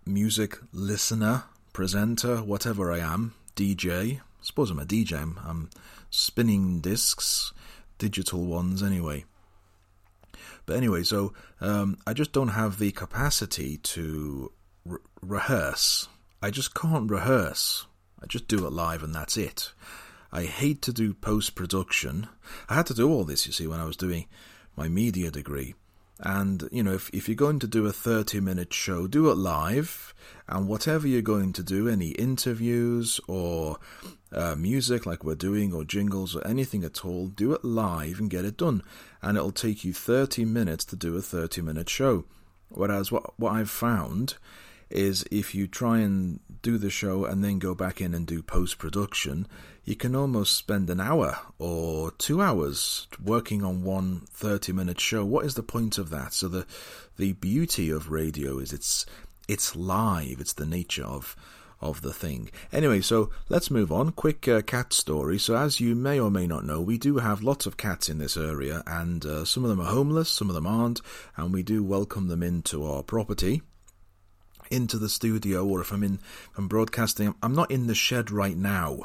music 0.07 0.59
listener, 0.73 1.45
presenter, 1.73 2.39
whatever 2.39 2.93
I 2.93 2.99
am, 2.99 3.35
DJ. 3.57 4.17
I 4.17 4.21
suppose 4.43 4.71
I'm 4.71 4.79
a 4.79 4.85
DJ. 4.85 5.21
I'm, 5.21 5.39
I'm 5.45 5.71
spinning 6.11 6.81
discs, 6.81 7.53
digital 7.99 8.45
ones 8.45 8.83
anyway. 8.83 9.25
But 10.67 10.77
anyway, 10.77 11.03
so 11.03 11.33
um, 11.61 11.99
I 12.07 12.15
just 12.15 12.33
don't 12.33 12.49
have 12.49 12.79
the 12.79 12.91
capacity 12.93 13.77
to 13.79 14.51
re- 14.85 14.99
rehearse. 15.21 16.09
I 16.45 16.51
just 16.51 16.75
can't 16.75 17.11
rehearse. 17.11 17.87
I 18.23 18.27
just 18.27 18.49
do 18.49 18.67
it 18.67 18.71
live 18.71 19.03
and 19.03 19.15
that's 19.15 19.39
it. 19.39 19.73
I 20.31 20.43
hate 20.43 20.83
to 20.83 20.93
do 20.93 21.15
post 21.15 21.55
production. 21.55 22.29
I 22.69 22.75
had 22.75 22.85
to 22.89 22.95
do 22.95 23.11
all 23.11 23.25
this, 23.25 23.47
you 23.47 23.53
see, 23.55 23.67
when 23.67 23.81
I 23.81 23.87
was 23.87 23.97
doing 23.97 24.27
my 24.77 24.87
media 24.87 25.31
degree. 25.31 25.75
And, 26.21 26.69
you 26.71 26.83
know, 26.83 26.93
if, 26.93 27.09
if 27.15 27.31
you're 27.31 27.35
going 27.35 27.61
to 27.61 27.67
do 27.67 27.87
a 27.87 27.95
30 27.95 28.41
minute 28.41 28.75
show, 28.75 29.07
do 29.07 29.31
it 29.31 29.39
live. 29.39 30.13
And 30.47 30.69
whatever 30.69 31.09
you're 31.09 31.23
going 31.23 31.55
to 31.55 31.63
do, 31.63 31.89
any 31.89 32.09
interviews 32.09 33.23
or 33.27 33.79
uh, 34.31 34.55
music 34.55 35.07
like 35.07 35.25
we're 35.25 35.37
doing, 35.37 35.73
or 35.73 35.83
jingles 35.83 36.37
or 36.37 36.47
anything 36.47 36.85
at 36.85 37.07
all, 37.07 37.29
do 37.29 37.55
it 37.55 37.65
live 37.65 38.21
and 38.21 38.29
get 38.29 38.45
it 38.45 38.59
done. 38.59 38.83
And 39.23 39.39
it'll 39.39 39.51
take 39.51 39.83
you 39.83 39.95
30 39.95 40.45
minutes 40.45 40.85
to 40.87 40.97
do 40.97 41.17
a 41.17 41.23
30 41.23 41.63
minute 41.63 41.89
show. 41.89 42.27
Whereas 42.69 43.11
what, 43.11 43.33
what 43.41 43.53
I've 43.55 43.71
found 43.71 44.35
is 44.95 45.25
if 45.31 45.55
you 45.55 45.67
try 45.67 45.99
and 45.99 46.41
do 46.63 46.79
the 46.79 46.91
show 46.91 47.25
and 47.25 47.45
then 47.45 47.59
go 47.59 47.75
back 47.75 48.01
in 48.01 48.15
and 48.15 48.27
do 48.27 48.43
post 48.43 48.79
production, 48.79 49.47
you 49.85 49.97
can 49.97 50.17
almost 50.17 50.57
spend 50.57 50.89
an 50.89 51.01
hour 51.01 51.39
or 51.59 52.13
two 52.13 52.41
hours 52.41 53.07
working 53.23 53.63
on 53.63 53.83
one 53.83 54.23
30 54.31 54.73
minute 54.73 55.01
show. 55.01 55.25
What 55.25 55.45
is 55.45 55.55
the 55.55 55.63
point 55.63 55.99
of 55.99 56.11
that? 56.11 56.33
So 56.33 56.49
the 56.49 56.67
the 57.17 57.33
beauty 57.35 57.91
of 57.91 58.11
radio 58.11 58.59
is 58.59 58.73
it's 58.73 59.05
it's 59.47 59.77
live. 59.77 60.41
It's 60.41 60.55
the 60.55 60.67
nature 60.67 61.05
of 61.05 61.37
of 61.81 62.01
the 62.01 62.15
thing. 62.15 62.51
Anyway, 62.73 63.03
so 63.03 63.31
let's 63.51 63.71
move 63.71 63.93
on. 63.93 64.13
Quick 64.13 64.49
uh, 64.49 64.63
cat 64.63 64.95
story. 64.95 65.39
So, 65.39 65.55
as 65.55 65.81
you 65.81 65.95
may 65.95 66.19
or 66.19 66.31
may 66.31 66.47
not 66.47 66.65
know, 66.65 66.81
we 66.81 66.97
do 66.97 67.19
have 67.19 67.43
lots 67.43 67.67
of 67.67 67.77
cats 67.77 68.09
in 68.09 68.17
this 68.17 68.39
area, 68.39 68.83
and 68.87 69.27
uh, 69.27 69.45
some 69.45 69.65
of 69.65 69.71
them 69.71 69.81
are 69.81 69.93
homeless, 69.93 70.31
some 70.31 70.49
of 70.49 70.55
them 70.55 70.67
aren't, 70.67 71.03
and 71.37 71.53
we 71.53 71.63
do 71.63 71.85
welcome 71.85 72.29
them 72.29 72.43
into 72.43 72.87
our 72.87 73.03
property 73.03 73.61
into 74.75 74.99
the 74.99 75.09
studio 75.09 75.65
or 75.65 75.81
if 75.81 75.93
I'm 75.93 76.03
in 76.03 76.19
I'm 76.57 76.69
broadcasting, 76.69 77.35
I'm 77.43 77.55
not 77.55 77.71
in 77.71 77.87
the 77.87 77.95
shed 77.95 78.31
right 78.31 78.57
now. 78.57 79.01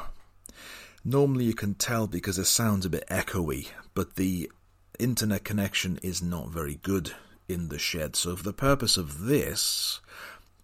Normally 1.06 1.46
you 1.46 1.54
can 1.54 1.76
tell 1.76 2.08
because 2.08 2.38
it 2.38 2.46
sounds 2.46 2.86
a 2.86 2.90
bit 2.90 3.08
echoey, 3.10 3.70
but 3.94 4.16
the 4.16 4.52
internet 4.98 5.44
connection 5.44 6.00
is 6.04 6.22
not 6.22 6.50
very 6.50 6.80
good 6.82 7.14
in 7.48 7.70
the 7.70 7.80
shed. 7.80 8.16
So 8.16 8.36
for 8.36 8.44
the 8.44 8.54
purpose 8.54 8.98
of 8.98 9.26
this, 9.26 10.02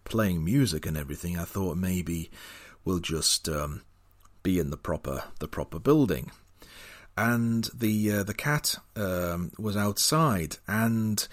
playing 0.03 0.43
music 0.43 0.85
and 0.85 0.97
everything, 0.97 1.37
I 1.37 1.43
thought 1.45 1.77
maybe 1.77 2.29
we'll 2.83 2.99
just 2.99 3.47
um, 3.47 3.81
be 4.43 4.59
in 4.59 4.69
the 4.69 4.77
proper 4.77 5.23
the 5.39 5.47
proper 5.47 5.79
building. 5.79 6.31
And 7.17 7.69
the 7.73 8.11
uh, 8.11 8.23
the 8.23 8.33
cat 8.33 8.75
um, 8.95 9.51
was 9.57 9.77
outside, 9.77 10.57
and 10.67 11.25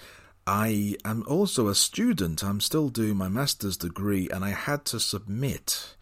I 0.45 0.95
am 1.05 1.23
also 1.25 1.67
a 1.67 1.75
student. 1.75 2.43
I'm 2.43 2.59
still 2.59 2.89
doing 2.89 3.15
my 3.15 3.29
master's 3.29 3.77
degree, 3.77 4.29
and 4.29 4.43
I 4.43 4.49
had 4.49 4.83
to 4.85 4.99
submit 4.99 5.95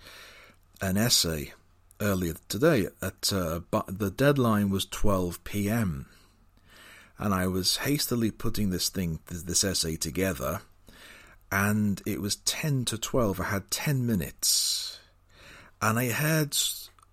an 0.81 0.97
essay 0.97 1.53
earlier 1.99 2.33
today. 2.49 2.87
At 3.01 3.31
uh, 3.31 3.59
but 3.69 3.99
the 3.99 4.09
deadline 4.09 4.71
was 4.71 4.85
12 4.85 5.43
p.m. 5.43 6.07
And 7.19 7.35
I 7.35 7.45
was 7.45 7.77
hastily 7.77 8.31
putting 8.31 8.71
this 8.71 8.89
thing, 8.89 9.19
this 9.27 9.63
essay 9.63 9.95
together, 9.95 10.61
and 11.51 12.01
it 12.07 12.19
was 12.19 12.37
10 12.37 12.85
to 12.85 12.97
12. 12.97 13.39
I 13.39 13.43
had 13.43 13.69
10 13.69 14.07
minutes, 14.07 14.99
and 15.79 15.99
I 15.99 16.09
heard 16.09 16.57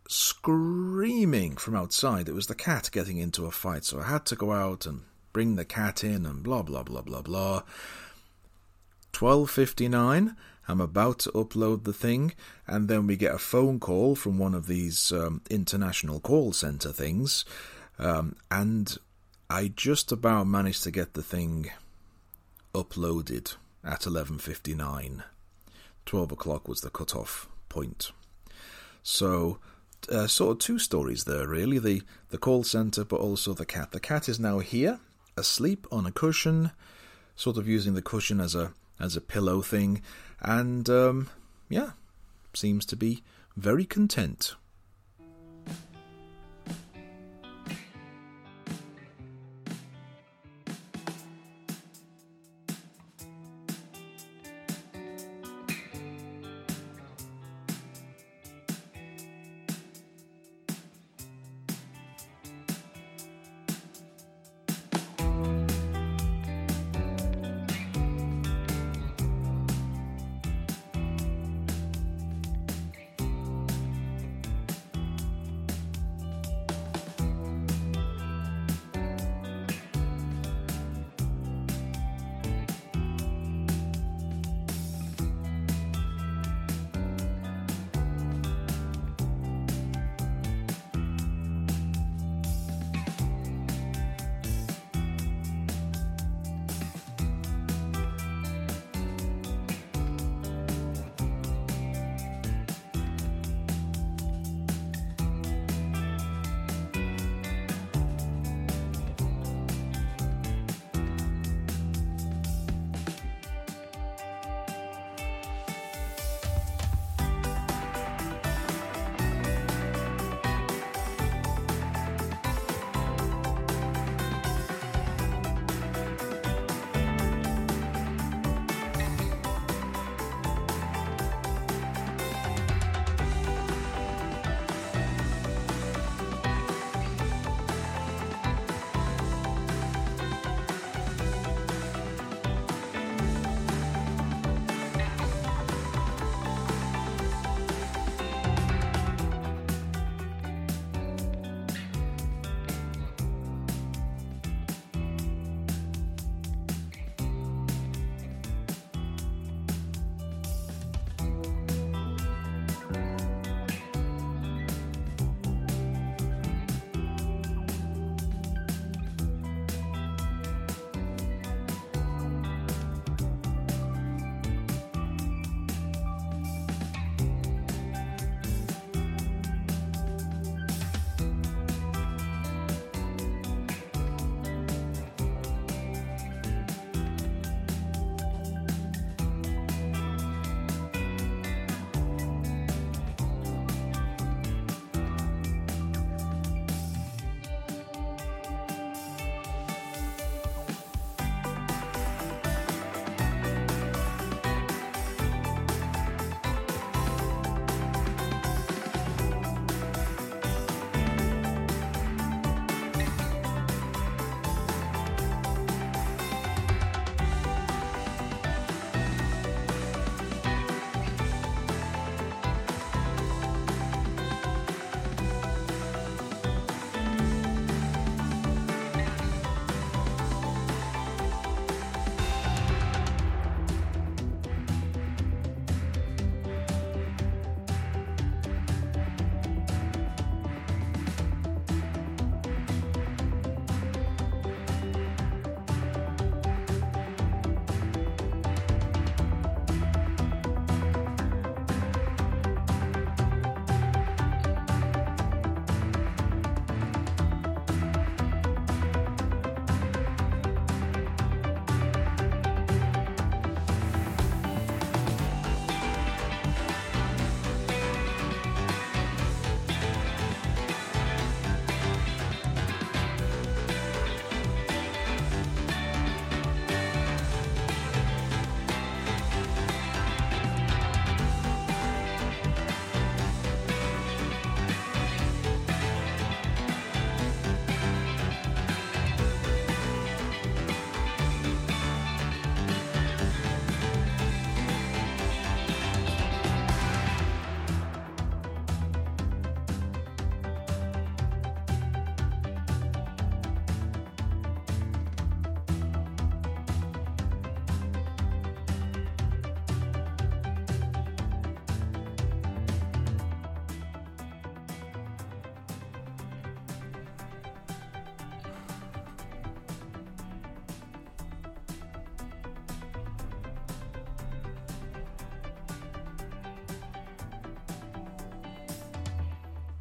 screaming 0.09 1.57
from 1.57 1.77
outside. 1.77 2.27
It 2.27 2.35
was 2.35 2.47
the 2.47 2.55
cat 2.55 2.88
getting 2.91 3.19
into 3.19 3.45
a 3.45 3.51
fight, 3.51 3.85
so 3.85 4.01
I 4.01 4.05
had 4.05 4.25
to 4.27 4.37
go 4.37 4.53
out 4.53 4.87
and 4.87 5.03
bring 5.33 5.57
the 5.57 5.64
cat 5.64 6.05
in 6.05 6.27
and 6.27 6.43
blah 6.43 6.62
blah 6.62 6.83
blah 6.83 7.03
blah 7.03 7.23
blah. 7.23 7.62
12:59 9.12 10.37
I'm 10.71 10.81
about 10.83 11.19
to 11.21 11.33
upload 11.33 11.85
the 11.85 11.95
thing 11.95 12.35
and 12.67 12.88
then 12.88 13.07
we 13.07 13.17
get 13.17 13.35
a 13.35 13.38
phone 13.38 13.81
call 13.81 14.14
from 14.14 14.38
one 14.38 14.55
of 14.55 14.67
these 14.67 15.11
um, 15.12 15.41
international 15.49 16.21
call 16.21 16.53
center 16.53 16.93
things 16.93 17.47
um, 17.99 18.37
and 18.51 18.97
I 19.51 19.69
just 19.69 20.12
about 20.12 20.47
managed 20.47 20.83
to 20.85 20.91
get 20.91 21.14
the 21.14 21.23
thing 21.23 21.71
uploaded 22.75 23.57
at 23.83 24.03
11:59. 24.03 25.25
12 26.05 26.33
o'clock 26.33 26.69
was 26.69 26.81
the 26.81 26.91
cut-off 26.91 27.49
point. 27.69 28.12
So 29.03 29.59
uh, 30.11 30.27
sort 30.27 30.53
of 30.53 30.59
two 30.59 30.79
stories 30.79 31.25
there, 31.25 31.49
really 31.49 31.79
the 31.79 32.03
the 32.29 32.38
call 32.38 32.62
center, 32.62 33.05
but 33.05 33.21
also 33.21 33.55
the 33.55 33.67
cat. 33.67 33.93
The 33.93 34.01
cat 34.01 34.29
is 34.29 34.38
now 34.38 34.59
here 34.59 35.01
asleep 35.38 35.87
on 35.90 36.07
a 36.07 36.12
cushion, 36.12 36.72
sort 37.37 37.57
of 37.57 37.68
using 37.68 37.94
the 37.94 38.03
cushion 38.03 38.40
as 38.40 38.55
a 38.55 38.72
as 39.01 39.16
a 39.16 39.20
pillow 39.20 39.62
thing, 39.62 40.03
and 40.40 40.90
um, 40.90 41.31
yeah, 41.68 41.90
seems 42.53 42.85
to 42.87 42.96
be 42.96 43.22
very 43.57 43.85
content. 43.85 44.55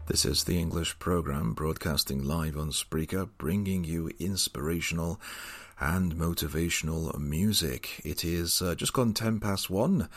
This 0.07 0.23
is 0.23 0.45
the 0.45 0.57
English 0.57 0.99
program 0.99 1.51
broadcasting 1.53 2.23
live 2.23 2.57
on 2.57 2.69
Spreaker, 2.71 3.27
bringing 3.37 3.83
you 3.83 4.09
inspirational 4.19 5.19
and 5.81 6.15
motivational 6.15 7.19
music. 7.19 7.99
It 8.05 8.23
is 8.23 8.61
uh, 8.61 8.73
just 8.75 8.93
gone 8.93 9.13
10 9.13 9.41
past 9.41 9.69
1 9.69 10.07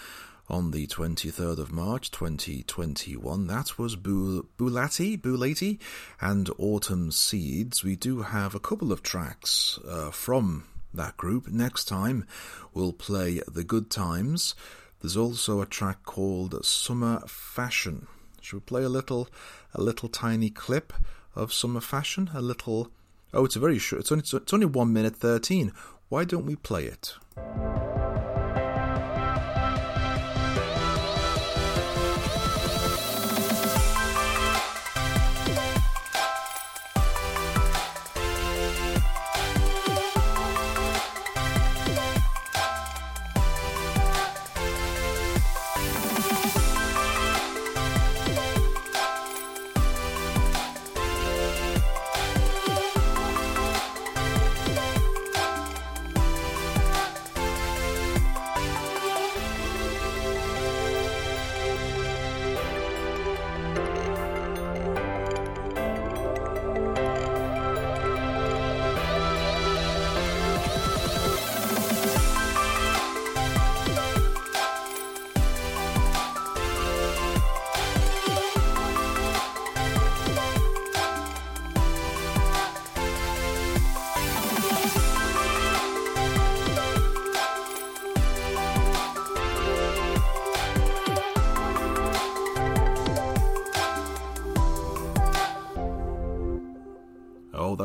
on 0.49 0.71
the 0.71 0.87
23rd 0.87 1.59
of 1.59 1.73
March 1.73 2.13
2021. 2.13 3.49
That 3.49 3.81
was 3.81 3.97
Bulati, 3.97 5.21
Bulati 5.21 5.81
and 6.21 6.49
Autumn 6.57 7.11
Seeds. 7.11 7.83
We 7.83 7.97
do 7.97 8.23
have 8.23 8.55
a 8.55 8.61
couple 8.61 8.93
of 8.93 9.03
tracks 9.03 9.81
uh, 9.85 10.13
from 10.13 10.69
that 10.95 11.17
group. 11.17 11.49
Next 11.49 11.87
time 11.87 12.29
we'll 12.73 12.93
play 12.93 13.43
The 13.49 13.65
Good 13.65 13.91
Times. 13.91 14.55
There's 15.01 15.17
also 15.17 15.61
a 15.61 15.67
track 15.67 16.05
called 16.05 16.65
Summer 16.65 17.25
Fashion. 17.27 18.07
Should 18.41 18.57
we 18.57 18.61
play 18.61 18.83
a 18.83 18.89
little 18.89 19.29
a 19.75 19.83
little 19.83 20.09
tiny 20.09 20.51
clip 20.51 20.93
of 21.35 21.53
Summer 21.53 21.81
Fashion? 21.81 22.31
A 22.35 22.41
little 22.41 22.91
Oh, 23.33 23.45
it's 23.45 23.57
a 23.57 23.61
very 23.61 23.79
short. 23.79 24.01
It's 24.01 24.13
only 24.13 24.25
it's 24.25 24.53
only 24.53 24.67
1 24.67 24.93
minute 24.93 25.17
13. 25.17 25.73
Why 26.09 26.25
don't 26.25 26.47
we 26.47 26.57
play 26.57 26.87
it? 26.87 27.15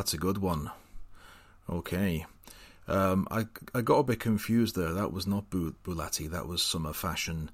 That's 0.05 0.13
a 0.13 0.19
good 0.19 0.37
one. 0.37 0.69
Okay. 1.67 2.27
Um, 2.87 3.27
I 3.31 3.47
I 3.73 3.81
got 3.81 3.97
a 3.97 4.03
bit 4.03 4.19
confused 4.19 4.75
there. 4.75 4.93
That 4.93 5.11
was 5.11 5.25
not 5.25 5.49
Bu- 5.49 5.73
Bulati. 5.83 6.29
That 6.29 6.45
was 6.45 6.61
Summer 6.61 6.93
Fashion 6.93 7.49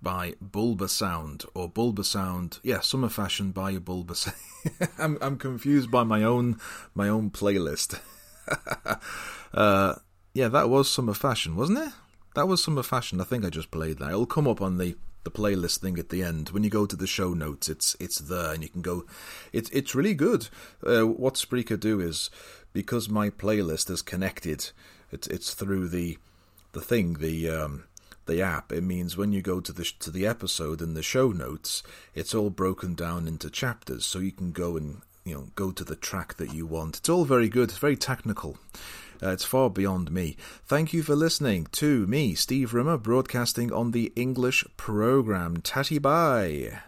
by 0.00 0.34
Bulba 0.40 0.86
Sound 0.86 1.46
or 1.52 1.68
Bulba 1.68 2.04
Sound. 2.04 2.60
Yeah, 2.62 2.78
Summer 2.78 3.08
Fashion 3.08 3.50
by 3.50 3.76
Bulba. 3.78 4.14
I'm 5.00 5.18
I'm 5.20 5.36
confused 5.36 5.90
by 5.90 6.04
my 6.04 6.22
own 6.22 6.60
my 6.94 7.08
own 7.08 7.30
playlist. 7.30 7.98
uh, 9.52 9.94
yeah, 10.32 10.46
that 10.46 10.70
was 10.70 10.88
Summer 10.88 11.14
Fashion, 11.14 11.56
wasn't 11.56 11.80
it? 11.80 11.92
That 12.36 12.46
was 12.46 12.62
Summer 12.62 12.84
Fashion. 12.84 13.20
I 13.20 13.24
think 13.24 13.44
I 13.44 13.50
just 13.50 13.72
played 13.72 13.98
that. 13.98 14.10
It'll 14.10 14.26
come 14.26 14.46
up 14.46 14.62
on 14.62 14.78
the 14.78 14.94
the 15.26 15.30
playlist 15.32 15.78
thing 15.78 15.98
at 15.98 16.10
the 16.10 16.22
end. 16.22 16.50
When 16.50 16.62
you 16.62 16.70
go 16.70 16.86
to 16.86 16.94
the 16.94 17.06
show 17.08 17.34
notes, 17.34 17.68
it's 17.68 17.96
it's 17.98 18.18
there, 18.18 18.54
and 18.54 18.62
you 18.62 18.68
can 18.68 18.80
go. 18.80 19.04
It's 19.52 19.68
it's 19.70 19.92
really 19.92 20.14
good. 20.14 20.48
Uh, 20.86 21.02
what 21.02 21.34
Spreaker 21.34 21.78
do 21.78 21.98
is 21.98 22.30
because 22.72 23.08
my 23.08 23.30
playlist 23.30 23.90
is 23.90 24.02
connected. 24.02 24.70
It's 25.10 25.26
it's 25.26 25.52
through 25.52 25.88
the 25.88 26.18
the 26.70 26.80
thing 26.80 27.14
the 27.14 27.50
um, 27.50 27.84
the 28.26 28.40
app. 28.40 28.70
It 28.70 28.84
means 28.84 29.16
when 29.16 29.32
you 29.32 29.42
go 29.42 29.58
to 29.58 29.72
the 29.72 29.90
to 29.98 30.12
the 30.12 30.28
episode 30.28 30.80
and 30.80 30.96
the 30.96 31.02
show 31.02 31.32
notes, 31.32 31.82
it's 32.14 32.32
all 32.32 32.50
broken 32.50 32.94
down 32.94 33.26
into 33.26 33.50
chapters, 33.50 34.06
so 34.06 34.20
you 34.20 34.30
can 34.30 34.52
go 34.52 34.76
and 34.76 35.02
you 35.24 35.34
know 35.34 35.48
go 35.56 35.72
to 35.72 35.82
the 35.82 35.96
track 35.96 36.34
that 36.34 36.54
you 36.54 36.66
want. 36.66 36.98
It's 36.98 37.08
all 37.08 37.24
very 37.24 37.48
good. 37.48 37.70
It's 37.70 37.78
very 37.78 37.96
technical. 37.96 38.58
Uh, 39.22 39.30
it's 39.30 39.44
far 39.44 39.70
beyond 39.70 40.10
me. 40.10 40.36
Thank 40.64 40.92
you 40.92 41.02
for 41.02 41.16
listening 41.16 41.66
to 41.72 42.06
me, 42.06 42.34
Steve 42.34 42.74
Rimmer, 42.74 42.98
broadcasting 42.98 43.72
on 43.72 43.90
the 43.90 44.12
English 44.16 44.64
program. 44.76 45.58
Tatty 45.58 45.98
bye. 45.98 46.80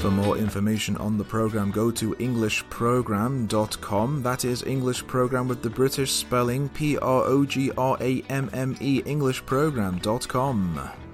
For 0.00 0.10
more 0.12 0.38
information 0.38 0.96
on 0.98 1.18
the 1.18 1.24
program, 1.24 1.72
go 1.72 1.90
to 1.90 2.14
EnglishProgramme.com. 2.14 4.22
That 4.22 4.44
is 4.44 4.62
English 4.62 5.04
Program 5.08 5.48
with 5.48 5.60
the 5.60 5.70
British 5.70 6.12
spelling 6.12 6.68
P 6.68 6.96
R 6.98 7.24
O 7.24 7.44
G 7.44 7.72
R 7.76 7.96
A 8.00 8.22
M 8.28 8.48
M 8.52 8.76
E, 8.80 9.02
EnglishProgramme.com. 9.02 11.07